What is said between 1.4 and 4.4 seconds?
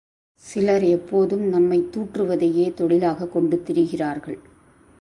நம்மைத் தூற்றுவதையே தொழிலாகக் கொண்டு திரிகிறார்கள்.